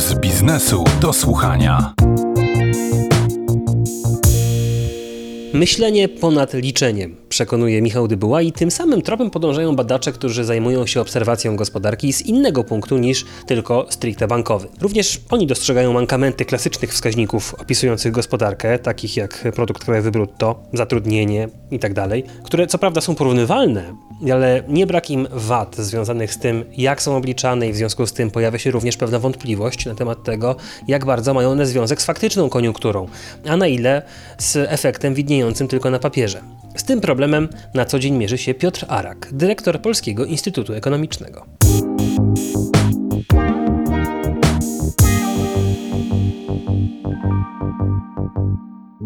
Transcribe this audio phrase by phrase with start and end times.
[0.00, 1.92] z biznesu do słuchania.
[5.60, 11.00] Myślenie ponad liczeniem, przekonuje Michał Dybuła i tym samym tropem podążają badacze, którzy zajmują się
[11.00, 14.68] obserwacją gospodarki z innego punktu niż tylko stricte bankowy.
[14.80, 22.08] Również oni dostrzegają mankamenty klasycznych wskaźników opisujących gospodarkę, takich jak produkt krajowy brutto, zatrudnienie itd.,
[22.08, 23.94] tak które co prawda są porównywalne,
[24.32, 28.12] ale nie brak im wad związanych z tym, jak są obliczane i w związku z
[28.12, 30.56] tym pojawia się również pewna wątpliwość na temat tego,
[30.88, 33.08] jak bardzo mają one związek z faktyczną koniunkturą,
[33.48, 34.02] a na ile
[34.38, 36.42] z efektem widniejącym tylko na papierze.
[36.76, 41.46] Z tym problemem na co dzień mierzy się Piotr Arak, dyrektor Polskiego Instytutu Ekonomicznego.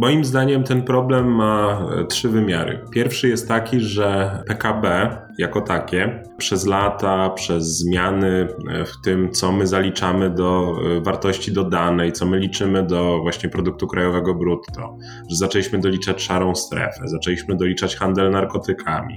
[0.05, 2.85] Moim zdaniem ten problem ma e, trzy wymiary.
[2.93, 9.53] Pierwszy jest taki, że PKB jako takie przez lata, przez zmiany e, w tym, co
[9.53, 14.97] my zaliczamy do e, wartości dodanej, co my liczymy do właśnie produktu krajowego brutto,
[15.31, 19.17] że zaczęliśmy doliczać szarą strefę, zaczęliśmy doliczać handel narkotykami,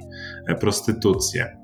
[0.59, 1.57] prostytucję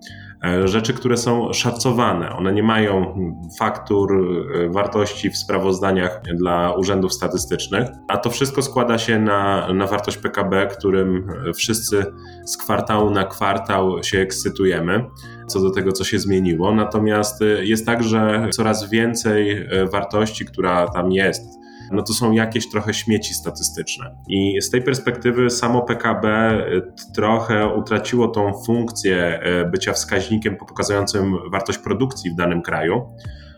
[0.66, 2.30] rzeczy, które są szacowane.
[2.30, 3.16] One nie mają
[3.59, 4.13] faktur,
[4.55, 10.17] e, wartości w sprawozdaniach dla urzędów statystycznych, a to wszystko składa się na, na wartość
[10.17, 12.05] PKB, którym wszyscy
[12.45, 15.05] z kwartału na kwartał się ekscytujemy
[15.47, 16.75] co do tego, co się zmieniło.
[16.75, 22.70] Natomiast e, jest tak, że coraz więcej wartości, która tam jest, no to są jakieś
[22.70, 24.16] trochę śmieci statystyczne.
[24.28, 26.81] I z tej perspektywy samo PKB y,
[27.16, 33.16] trochę utraciło tą funkcję y, bycia wskaźnikiem pokazującym wartość produkcji w danym kraju.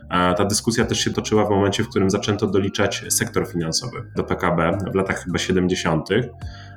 [0.10, 4.78] Ta dyskusja też się toczyła w momencie, w którym zaczęto doliczać sektor finansowy do PKB
[4.92, 6.10] w latach chyba 70.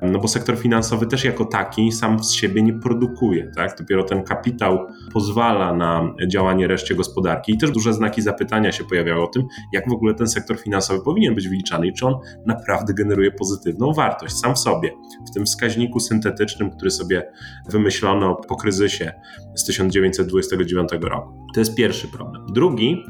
[0.02, 3.78] No bo sektor finansowy też jako taki sam z siebie nie produkuje, tak?
[3.78, 9.22] Dopiero ten kapitał pozwala na działanie reszcie gospodarki i też duże znaki zapytania się pojawiały
[9.22, 12.14] o tym, jak w ogóle ten sektor finansowy powinien być wyliczany i czy on
[12.46, 14.90] naprawdę generuje pozytywną wartość sam w sobie.
[15.30, 17.32] W tym wskaźniku syntetycznym, który sobie
[17.68, 19.12] wymyślono po kryzysie
[19.54, 21.47] z 1929 roku.
[21.54, 22.46] To jest pierwszy problem.
[22.52, 23.04] Drugi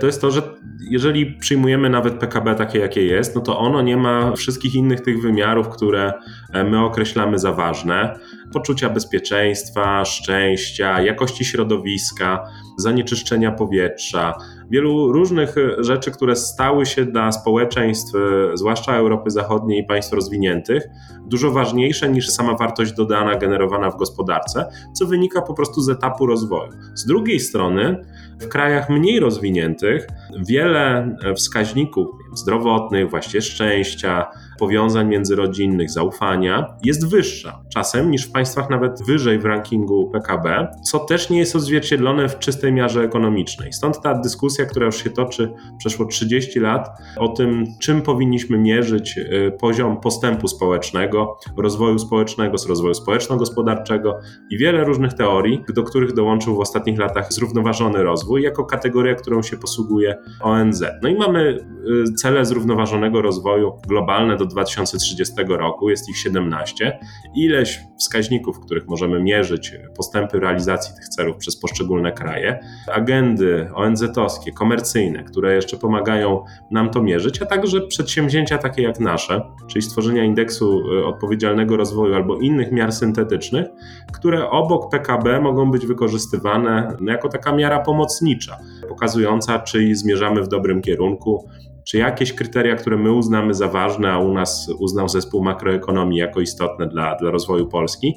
[0.00, 0.42] to jest to, że
[0.90, 5.22] jeżeli przyjmujemy nawet PKB takie, jakie jest, no to ono nie ma wszystkich innych tych
[5.22, 6.12] wymiarów, które
[6.52, 8.18] e, my określamy za ważne.
[8.52, 12.44] Poczucia bezpieczeństwa, szczęścia, jakości środowiska,
[12.76, 14.34] zanieczyszczenia powietrza,
[14.70, 18.12] wielu różnych rzeczy, które stały się dla społeczeństw,
[18.54, 20.88] zwłaszcza Europy Zachodniej i państw rozwiniętych,
[21.26, 24.64] dużo ważniejsze niż sama wartość dodana generowana w gospodarce,
[24.94, 26.72] co wynika po prostu z etapu rozwoju.
[26.94, 28.04] Z drugiej strony,
[28.40, 30.06] w krajach mniej rozwiniętych
[30.48, 34.26] wiele wskaźników zdrowotnych, właśnie szczęścia,
[34.58, 40.98] powiązań międzyrodzinnych, zaufania jest wyższa czasem niż w państwach nawet wyżej w rankingu PKB, co
[40.98, 43.72] też nie jest odzwierciedlone w czystej miarze ekonomicznej.
[43.72, 49.18] Stąd ta dyskusja, która już się toczy przeszło 30 lat o tym, czym powinniśmy mierzyć
[49.18, 54.18] y, poziom postępu społecznego, rozwoju społecznego, rozwoju społeczno-gospodarczego
[54.50, 59.42] i wiele różnych teorii, do których dołączył w ostatnich latach zrównoważony rozwój jako kategoria, którą
[59.42, 60.84] się posługuje ONZ.
[61.02, 61.58] No i mamy
[62.08, 66.98] y, cele zrównoważonego rozwoju globalne do 2030 roku, jest ich 17.
[67.34, 72.60] Ileś wskaźników, w których możemy mierzyć postępy realizacji tych celów przez poszczególne kraje,
[72.92, 79.42] agendy ONZ-owskie, komercyjne, które jeszcze pomagają nam to mierzyć, a także przedsięwzięcia takie jak nasze,
[79.66, 83.66] czyli stworzenia indeksu y, odpowiedzialnego rozwoju albo innych miar syntetycznych,
[84.12, 88.56] które obok PKB mogą być wykorzystywane jako taka miara pomocnicza,
[88.88, 91.48] pokazująca, czy zmierzamy w dobrym kierunku,
[91.84, 96.40] czy jakieś kryteria, które my uznamy za ważne, a u nas uznał zespół makroekonomii jako
[96.40, 98.14] istotne dla, dla rozwoju Polski,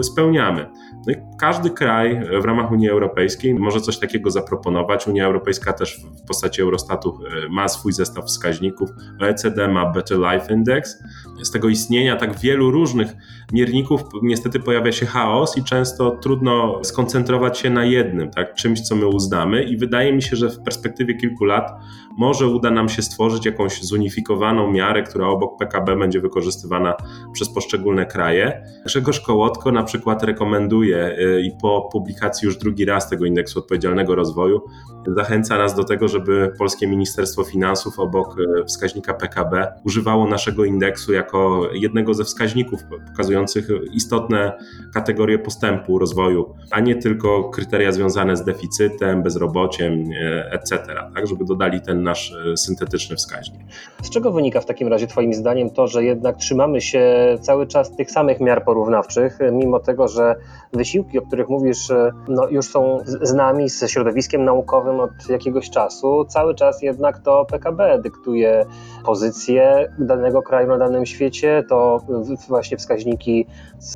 [0.00, 0.66] y, spełniamy.
[1.06, 5.08] No każdy kraj w ramach Unii Europejskiej może coś takiego zaproponować.
[5.08, 8.90] Unia Europejska też w postaci Eurostatu y, ma swój zestaw wskaźników.
[9.20, 11.02] OECD ma Better Life Index.
[11.42, 13.12] Z tego istnienia tak wielu różnych
[13.52, 18.96] mierników niestety pojawia się chaos i często trudno skoncentrować się na jednym, tak, czymś, co
[18.96, 19.62] my uznamy.
[19.62, 21.70] I wydaje mi się, że w perspektywie kilku lat
[22.18, 26.94] może uda nam się stworzyć jakąś zunifikowaną miarę, która obok PKB będzie wykorzystywana
[27.32, 28.64] przez poszczególne kraje.
[28.84, 34.14] Grzegorz Kołotko na przykład rekomenduje y, i po publikacji już drugi raz tego indeksu odpowiedzialnego
[34.14, 34.60] rozwoju
[35.06, 41.12] zachęca nas do tego, żeby Polskie Ministerstwo Finansów obok y, wskaźnika PKB używało naszego indeksu
[41.12, 44.58] jako jednego ze wskaźników pokazujących istotne
[44.94, 50.78] kategorie postępu rozwoju, a nie tylko kryteria związane z deficytem, bezrobociem, y, etc.
[51.14, 52.56] Tak, żeby dodali ten nasz e,
[52.98, 53.60] wskaźnik.
[54.02, 57.96] Z czego wynika w takim razie Twoim zdaniem to, że jednak trzymamy się cały czas
[57.96, 60.34] tych samych miar porównawczych, mimo tego, że
[60.72, 61.88] wysiłki, o których mówisz,
[62.28, 67.44] no, już są z nami, z środowiskiem naukowym od jakiegoś czasu, cały czas jednak to
[67.44, 68.66] PKB dyktuje
[69.04, 72.00] pozycję danego kraju na danym świecie, to
[72.48, 73.46] właśnie wskaźniki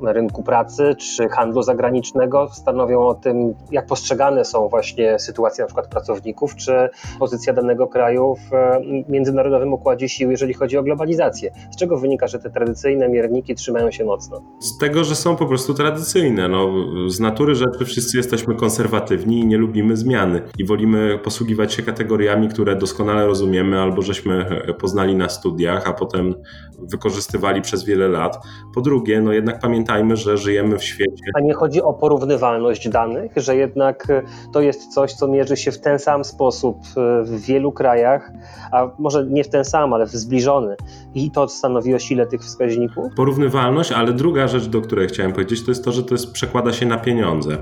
[0.01, 5.67] na rynku pracy czy handlu zagranicznego stanowią o tym, jak postrzegane są właśnie sytuacje na
[5.67, 6.89] przykład pracowników, czy
[7.19, 8.79] pozycja danego kraju w e,
[9.09, 11.51] międzynarodowym układzie sił, jeżeli chodzi o globalizację.
[11.71, 14.41] Z czego wynika, że te tradycyjne mierniki trzymają się mocno?
[14.59, 16.47] Z tego, że są po prostu tradycyjne.
[16.47, 16.69] No,
[17.07, 22.49] z natury rzeczy wszyscy jesteśmy konserwatywni i nie lubimy zmiany i wolimy posługiwać się kategoriami,
[22.49, 26.35] które doskonale rozumiemy albo żeśmy poznali na studiach, a potem
[26.79, 28.37] wykorzystywali przez wiele lat.
[28.73, 31.23] Po drugie, no jednak pamiętajmy, że żyjemy w świecie.
[31.33, 34.07] A nie chodzi o porównywalność danych, że jednak
[34.53, 36.77] to jest coś, co mierzy się w ten sam sposób
[37.23, 38.31] w wielu krajach,
[38.75, 40.75] a może nie w ten sam, ale w zbliżony.
[41.15, 43.13] I to stanowi o sile tych wskaźników?
[43.15, 46.73] Porównywalność, ale druga rzecz, do której chciałem powiedzieć, to jest to, że to jest, przekłada
[46.73, 47.57] się na pieniądze.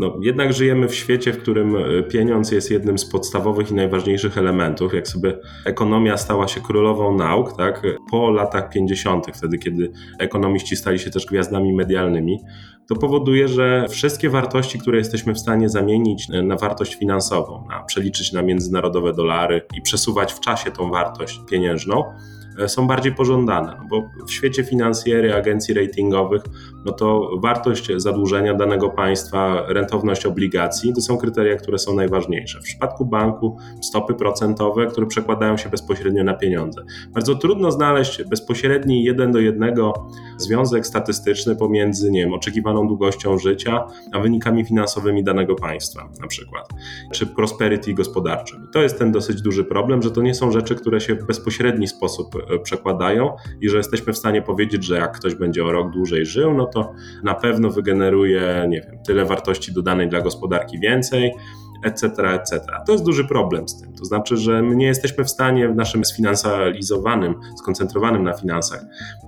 [0.00, 4.38] No, jednak żyjemy w świecie, w którym e, pieniądz jest jednym z podstawowych i najważniejszych
[4.38, 4.94] elementów.
[4.94, 10.98] Jak sobie ekonomia stała się królową nauk, tak, po latach 50., wtedy kiedy ekonomiści stali
[10.98, 12.38] się też gwiazdami medialnymi,
[12.88, 18.32] to powoduje, że wszystkie wartości, które jesteśmy w stanie zamienić na wartość finansową, na przeliczyć
[18.32, 22.04] na międzynarodowe dolary i przesuwać w czasie tą wartość pieniężną,
[22.58, 26.42] E, są bardziej pożądane, no bo w świecie finansjery, agencji ratingowych,
[26.86, 32.60] no to wartość zadłużenia danego państwa, rentowność obligacji to są kryteria, które są najważniejsze.
[32.60, 36.82] W przypadku banku stopy procentowe, które przekładają się bezpośrednio na pieniądze.
[37.14, 43.86] Bardzo trudno znaleźć bezpośredni jeden do jednego związek statystyczny pomiędzy, nie wiem, oczekiwaną długością życia,
[44.12, 46.68] a wynikami finansowymi danego państwa, na przykład,
[47.12, 48.68] czy prosperity gospodarczym.
[48.72, 51.88] To jest ten dosyć duży problem, że to nie są rzeczy, które się w bezpośredni
[51.88, 55.90] sposób E, przekładają i że jesteśmy w stanie powiedzieć, że jak ktoś będzie o rok
[55.90, 56.75] dłużej żył, no to
[57.22, 61.32] na pewno wygeneruje, nie wiem, tyle wartości dodanej dla gospodarki więcej,
[61.84, 62.60] etc., etc.
[62.86, 63.92] To jest duży problem z tym.
[63.92, 68.84] To znaczy, że my nie jesteśmy w stanie w naszym sfinansalizowanym, skoncentrowanym na finansach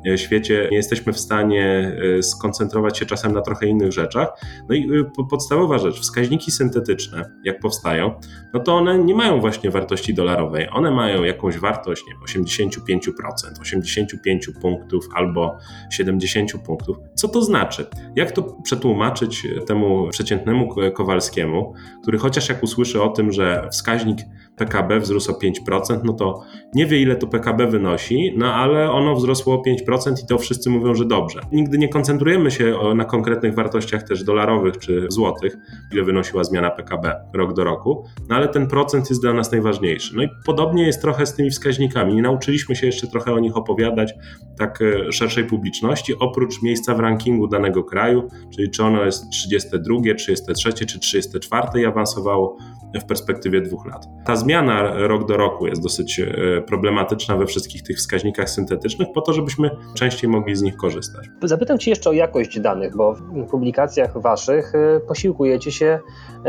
[0.06, 4.28] e, świecie, nie jesteśmy w stanie e, skoncentrować się czasem na trochę innych rzeczach.
[4.68, 8.14] No i e, podstawowa rzecz, wskaźniki syntetyczne, jak powstają,
[8.54, 10.68] no to one nie mają właśnie wartości dolarowej.
[10.72, 15.58] One mają jakąś wartość, nie wiem, 85%, 85 punktów albo
[15.90, 16.96] 70 punktów.
[17.14, 17.86] Co to znaczy?
[18.16, 24.18] Jak to przetłumaczyć temu przeciętnemu Kowalskiemu, który chociaż jak usłyszy o tym, że wskaźnik
[24.58, 26.40] PKB wzrósł o 5%, no to
[26.74, 30.70] nie wie ile to PKB wynosi, no ale ono wzrosło o 5% i to wszyscy
[30.70, 31.40] mówią, że dobrze.
[31.52, 35.56] Nigdy nie koncentrujemy się na konkretnych wartościach też dolarowych czy złotych,
[35.92, 40.16] ile wynosiła zmiana PKB rok do roku, no ale ten procent jest dla nas najważniejszy.
[40.16, 42.14] No i podobnie jest trochę z tymi wskaźnikami.
[42.14, 44.14] Nie nauczyliśmy się jeszcze trochę o nich opowiadać
[44.58, 50.14] tak e, szerszej publiczności, oprócz miejsca w rankingu danego kraju, czyli czy ono jest 32,
[50.14, 52.56] 33 czy 34 i awansowało
[52.94, 54.08] w perspektywie dwóch lat.
[54.24, 59.20] Ta zmiana rok do roku jest dosyć e, problematyczna we wszystkich tych wskaźnikach syntetycznych, po
[59.20, 61.26] to, żebyśmy częściej mogli z nich korzystać.
[61.42, 65.98] Zapytam Cię jeszcze o jakość danych, bo w publikacjach Waszych e, posiłkujecie się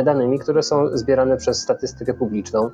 [0.06, 2.72] danymi, które są zbierane przez statystykę publiczną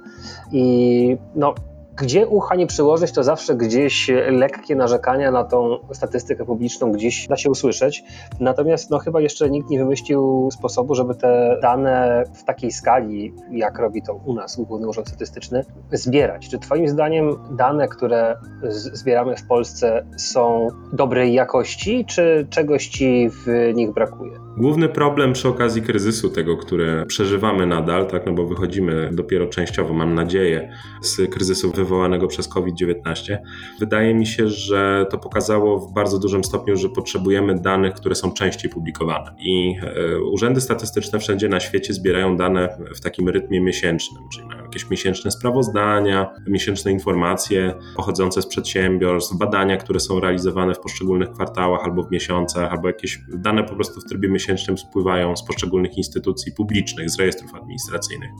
[0.51, 1.55] i no,
[1.95, 7.37] gdzie ucha nie przyłożyć, to zawsze gdzieś lekkie narzekania na tą statystykę publiczną gdzieś da
[7.37, 8.03] się usłyszeć.
[8.39, 13.79] Natomiast no, chyba jeszcze nikt nie wymyślił sposobu, żeby te dane w takiej skali, jak
[13.79, 16.49] robi to u nas Główny Urząd Statystyczny, zbierać.
[16.49, 18.37] Czy Twoim zdaniem dane, które
[18.69, 24.44] zbieramy w Polsce są dobrej jakości, czy czegoś Ci w nich brakuje?
[24.57, 29.93] Główny problem przy okazji kryzysu, tego, który przeżywamy nadal, tak, no bo wychodzimy dopiero częściowo,
[29.93, 30.71] mam nadzieję,
[31.01, 33.37] z kryzysu wywołanego przez COVID-19.
[33.79, 38.31] Wydaje mi się, że to pokazało w bardzo dużym stopniu, że potrzebujemy danych, które są
[38.31, 39.35] częściej publikowane.
[39.39, 44.63] I e, urzędy statystyczne wszędzie na świecie zbierają dane w takim rytmie miesięcznym, czyli mają
[44.63, 51.83] jakieś miesięczne sprawozdania, miesięczne informacje pochodzące z przedsiębiorstw, badania, które są realizowane w poszczególnych kwartałach
[51.83, 54.44] albo w miesiącach, albo jakieś dane po prostu w trybie miesięcznym
[54.77, 58.31] spływają z poszczególnych instytucji publicznych, z rejestrów administracyjnych.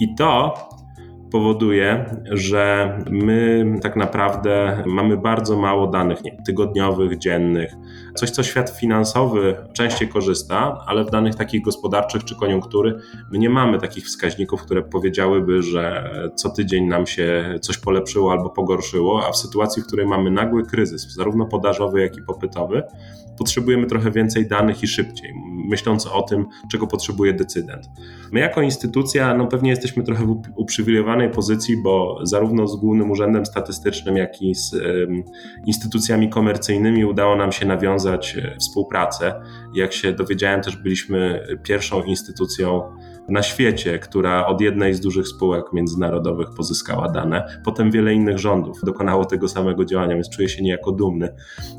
[0.00, 0.54] I to
[1.30, 7.74] powoduje, że my tak naprawdę mamy bardzo mało danych nie, tygodniowych, dziennych.
[8.14, 12.98] Coś, co świat finansowy częściej korzysta, ale w danych takich gospodarczych czy koniunktury
[13.32, 18.50] my nie mamy takich wskaźników, które powiedziałyby, że co tydzień nam się coś polepszyło albo
[18.50, 22.82] pogorszyło, a w sytuacji, w której mamy nagły kryzys, zarówno podażowy, jak i popytowy,
[23.38, 25.34] potrzebujemy trochę więcej danych i szybciej.
[25.68, 27.86] myśląc o tym, czego potrzebuje decydent.
[28.32, 33.46] My jako instytucja, no pewnie jesteśmy trochę w uprzywilejowanej pozycji, bo zarówno z Głównym Urzędem
[33.46, 34.76] Statystycznym, jak i z
[35.66, 39.42] instytucjami komercyjnymi udało nam się nawiązać e, współpracę.
[39.74, 42.82] Jak się dowiedziałem, też byliśmy pierwszą instytucją
[43.28, 47.60] na świecie, która od jednej z dużych spółek międzynarodowych pozyskała dane.
[47.64, 51.34] Potem wiele innych rządów dokonało tego samego działania, więc czuję się niejako dumny,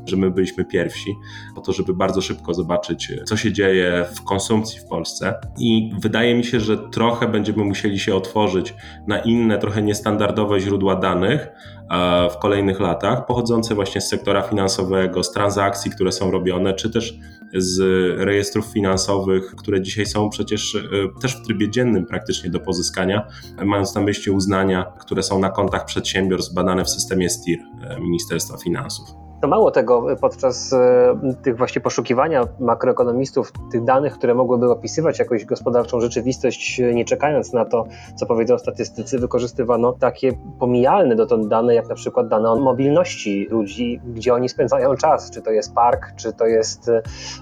[0.06, 1.14] że my byliśmy pierwsi,
[1.54, 5.34] po to, żeby bardzo szybko zobaczyć, co się dzieje w konsumpcji w Polsce.
[5.58, 8.74] I wydaje mi się, że trochę będziemy musieli się otworzyć
[9.06, 11.48] na inne, trochę niestandardowe źródła danych,
[11.85, 11.85] E,
[12.30, 17.18] w kolejnych latach, pochodzące właśnie z sektora finansowego, z transakcji, które są robione, czy też
[17.54, 17.78] z
[18.18, 20.80] rejestrów finansowych, które dzisiaj są przecież e,
[21.20, 23.26] też w trybie dziennym praktycznie do pozyskania,
[23.64, 28.56] mając na myśli uznania, które są na kontach przedsiębiorstw badane w systemie STIR e, Ministerstwa
[28.56, 29.25] Finansów.
[29.40, 35.44] To mało tego, podczas e, tych właśnie poszukiwania makroekonomistów, tych danych, które mogłyby opisywać jakąś
[35.44, 41.88] gospodarczą rzeczywistość, nie czekając na to, co powiedzą statystycy, wykorzystywano takie pomijalne dotąd dane, jak
[41.88, 46.32] na przykład dane o mobilności ludzi, gdzie oni spędzają czas, czy to jest park, czy
[46.32, 46.90] to jest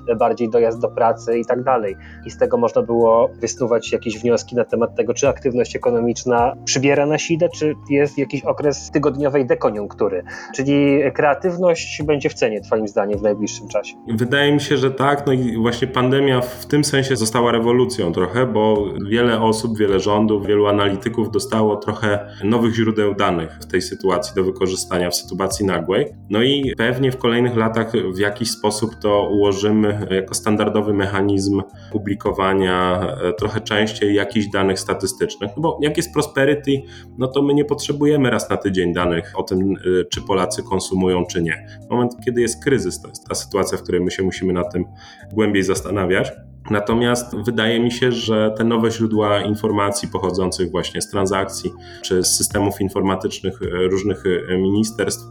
[0.09, 1.97] e, bardziej dojazd do pracy i tak dalej.
[2.27, 7.07] I z tego można było wysnuwać jakieś wnioski na temat tego, czy aktywność ekonomiczna przybiera
[7.07, 10.25] na sile, czy jest jakiś okres tygodniowej dekoniunktury.
[10.55, 13.95] Czyli kreatywność będzie w cenie, Twoim zdaniem, w najbliższym czasie?
[14.09, 15.27] Wydaje mi się, że tak.
[15.27, 20.47] No i właśnie pandemia w tym sensie została rewolucją trochę, bo wiele osób, wiele rządów,
[20.47, 26.07] wielu analityków dostało trochę nowych źródeł danych w tej sytuacji do wykorzystania, w sytuacji nagłej.
[26.31, 31.63] No i pewnie w kolejnych latach w jakiś sposób to ułożymy jako standardowy mechanizm
[31.93, 35.51] publikowania e, trochę częściej jakichś danych statystycznych.
[35.57, 36.83] No bo jak jest prosperity,
[37.19, 41.25] no to my nie potrzebujemy raz na tydzień danych o tym, e, czy Polacy konsumują,
[41.27, 44.53] czy nie moment, kiedy jest kryzys, to jest ta sytuacja, w której my się musimy
[44.53, 44.85] nad tym
[45.33, 46.33] głębiej zastanawiać.
[46.71, 52.37] Natomiast wydaje mi się, że te nowe źródła informacji pochodzących właśnie z transakcji czy z
[52.37, 55.25] systemów informatycznych e, różnych e, ministerstw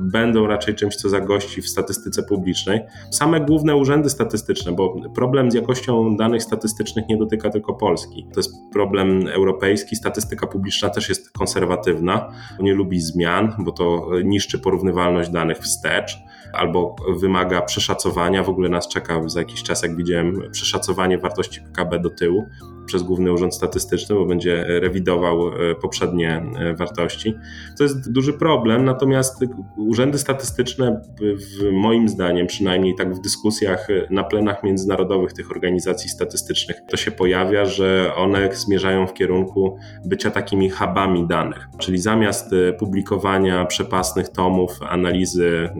[0.00, 2.80] będą raczej czymś, co zagości w statystyce publicznej.
[3.10, 8.26] Same główne urzędy statystyczne, bo problem z jakością danych statystycznych nie dotyka tylko Polski.
[8.34, 9.96] To jest problem europejski.
[9.96, 16.18] Statystyka publiczna też jest konserwatywna, nie lubi zmian, bo to niszczy porównywalność danych wstecz
[16.52, 18.42] albo wymaga przeszacowania.
[18.42, 22.46] W ogóle nas czeka za jakiś czas, jak widziałem, przeszacowanie wartości PKB do tyłu
[22.86, 27.34] przez Główny Urząd Statystyczny, bo będzie rewidował e, poprzednie e, wartości.
[27.78, 29.44] To jest duży problem, natomiast
[29.76, 36.10] urzędy statystyczne, w moim zdaniem, przynajmniej tak w dyskusjach e, na plenach międzynarodowych tych organizacji
[36.10, 42.50] statystycznych, to się pojawia, że one zmierzają w kierunku bycia takimi hubami danych, czyli zamiast
[42.78, 45.70] publikowania przepasnych tomów, analizy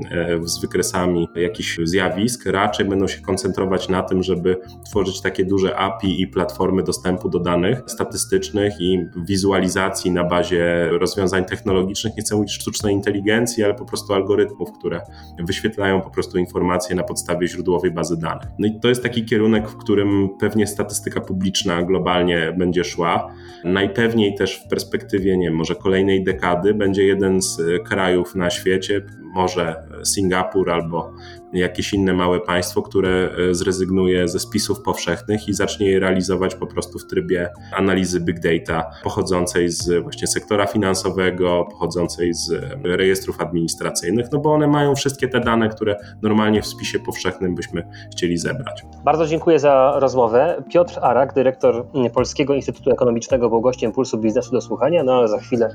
[0.44, 6.22] z wykresami jakichś zjawisk, raczej będą się koncentrować na tym, żeby tworzyć takie duże API
[6.22, 12.36] i platformy do dostępu do danych statystycznych i wizualizacji na bazie rozwiązań technologicznych, nie chcę
[12.36, 15.00] mówić sztucznej inteligencji, ale po prostu algorytmów, które
[15.38, 18.48] wyświetlają po prostu informacje na podstawie źródłowej bazy danych.
[18.58, 23.32] No i to jest taki kierunek, w którym pewnie statystyka publiczna globalnie będzie szła.
[23.64, 29.02] Najpewniej też w perspektywie, nie wiem, może kolejnej dekady będzie jeden z krajów na świecie,
[29.36, 31.12] może Singapur albo
[31.52, 36.66] jakieś inne małe państwo, które e, zrezygnuje ze spisów powszechnych i zacznie je realizować po
[36.66, 43.40] prostu w trybie analizy big data pochodzącej z właśnie sektora finansowego, pochodzącej z e, rejestrów
[43.40, 48.38] administracyjnych, no bo one mają wszystkie te dane, które normalnie w spisie powszechnym byśmy chcieli
[48.38, 48.84] zebrać.
[49.04, 50.62] Bardzo dziękuję za rozmowę.
[50.72, 55.38] Piotr Arak, dyrektor Polskiego Instytutu Ekonomicznego, był gościem Pulsu Biznesu do Słuchania, no ale za
[55.38, 55.70] chwilę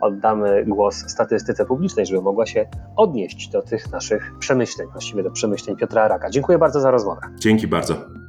[0.00, 5.76] oddamy głos statystyce publicznej, żeby mogła się odnieść do tych naszych przemyśleń, właściwie do przemyśleń
[5.76, 6.30] Piotra Araka.
[6.30, 7.20] Dziękuję bardzo za rozmowę.
[7.38, 8.25] Dzięki bardzo.